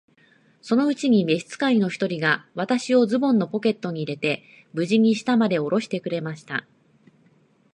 [0.63, 4.41] そのうちに召使の一人が、私をズボンのポケットに入れて、
[4.73, 6.65] 無事に下までおろしてくれました。